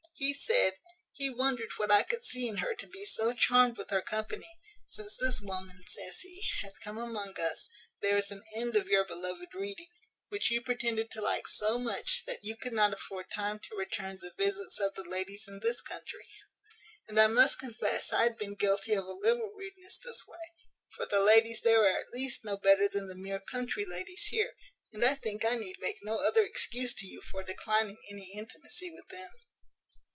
He 0.21 0.35
said, 0.35 0.75
he 1.13 1.31
wondered 1.31 1.71
what 1.77 1.89
I 1.91 2.03
could 2.03 2.23
see 2.23 2.47
in 2.47 2.57
her 2.57 2.75
to 2.75 2.85
be 2.85 3.05
so 3.05 3.33
charmed 3.33 3.75
with 3.75 3.89
her 3.89 4.03
company: 4.03 4.47
since 4.87 5.17
this 5.17 5.41
woman, 5.41 5.81
says 5.87 6.19
he, 6.19 6.45
hath 6.61 6.79
come 6.83 6.99
among 6.99 7.39
us, 7.39 7.67
there 8.01 8.19
is 8.19 8.29
an 8.29 8.43
end 8.55 8.75
of 8.75 8.85
your 8.87 9.03
beloved 9.03 9.49
reading, 9.55 9.89
which 10.29 10.51
you 10.51 10.61
pretended 10.61 11.09
to 11.09 11.21
like 11.21 11.47
so 11.47 11.79
much, 11.79 12.23
that 12.27 12.45
you 12.45 12.55
could 12.55 12.71
not 12.71 12.93
afford 12.93 13.31
time 13.31 13.57
to 13.63 13.75
return 13.75 14.19
the 14.21 14.31
visits 14.37 14.79
of 14.79 14.93
the 14.93 15.01
ladies 15.03 15.45
in 15.47 15.59
this 15.59 15.81
country; 15.81 16.27
and 17.07 17.19
I 17.19 17.25
must 17.25 17.57
confess 17.57 18.13
I 18.13 18.21
had 18.21 18.37
been 18.37 18.53
guilty 18.53 18.93
of 18.93 19.05
a 19.05 19.11
little 19.13 19.49
rudeness 19.51 19.97
this 19.97 20.27
way; 20.27 20.37
for 20.95 21.07
the 21.07 21.19
ladies 21.19 21.61
there 21.61 21.79
are 21.81 21.99
at 21.99 22.13
least 22.13 22.45
no 22.45 22.57
better 22.57 22.87
than 22.87 23.07
the 23.07 23.15
mere 23.15 23.39
country 23.39 23.87
ladies 23.87 24.25
here; 24.27 24.53
and 24.93 25.03
I 25.03 25.15
think 25.15 25.43
I 25.43 25.55
need 25.55 25.77
make 25.79 25.97
no 26.03 26.19
other 26.19 26.43
excuse 26.43 26.93
to 26.93 27.07
you 27.07 27.21
for 27.23 27.41
declining 27.41 27.97
any 28.11 28.31
intimacy 28.35 28.91
with 28.91 29.07
them. 29.07 29.31